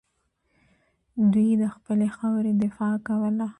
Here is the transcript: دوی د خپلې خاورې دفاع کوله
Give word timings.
دوی 1.33 1.49
د 1.61 1.63
خپلې 1.75 2.07
خاورې 2.15 2.51
دفاع 2.63 2.95
کوله 3.07 3.47